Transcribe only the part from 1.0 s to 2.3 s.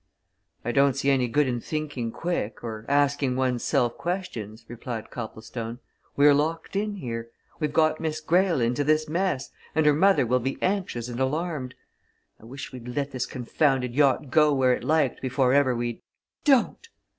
any good in thinking